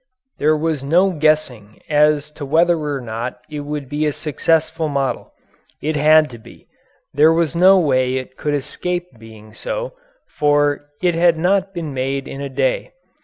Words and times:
There 0.39 0.57
was 0.57 0.83
no 0.83 1.11
guessing 1.11 1.79
as 1.87 2.31
to 2.31 2.43
whether 2.43 2.75
or 2.75 2.99
not 3.01 3.39
it 3.51 3.59
would 3.59 3.87
be 3.87 4.07
a 4.07 4.11
successful 4.11 4.87
model. 4.89 5.31
It 5.79 5.95
had 5.95 6.27
to 6.31 6.39
be. 6.39 6.65
There 7.13 7.31
was 7.31 7.55
no 7.55 7.77
way 7.77 8.15
it 8.15 8.35
could 8.35 8.55
escape 8.55 9.19
being 9.19 9.53
so, 9.53 9.93
for 10.27 10.89
it 11.03 11.13
had 11.13 11.37
not 11.37 11.71
been 11.71 11.93
made 11.93 12.27
in 12.27 12.41
a 12.41 12.49
day. 12.49 12.93